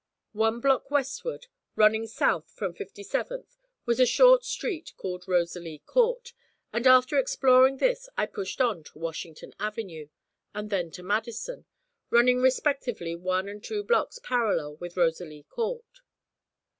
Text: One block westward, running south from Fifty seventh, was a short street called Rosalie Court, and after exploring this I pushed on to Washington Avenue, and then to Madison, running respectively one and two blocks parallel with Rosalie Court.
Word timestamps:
One 0.33 0.59
block 0.61 0.89
westward, 0.89 1.45
running 1.75 2.07
south 2.07 2.49
from 2.49 2.73
Fifty 2.73 3.03
seventh, 3.03 3.55
was 3.85 3.99
a 3.99 4.05
short 4.07 4.43
street 4.43 4.93
called 4.97 5.27
Rosalie 5.27 5.83
Court, 5.85 6.33
and 6.73 6.87
after 6.87 7.19
exploring 7.19 7.77
this 7.77 8.09
I 8.17 8.25
pushed 8.25 8.61
on 8.61 8.83
to 8.85 8.97
Washington 8.97 9.53
Avenue, 9.59 10.09
and 10.55 10.71
then 10.71 10.89
to 10.93 11.03
Madison, 11.03 11.65
running 12.09 12.41
respectively 12.41 13.15
one 13.15 13.47
and 13.47 13.63
two 13.63 13.83
blocks 13.83 14.17
parallel 14.23 14.77
with 14.77 14.97
Rosalie 14.97 15.43
Court. 15.47 15.99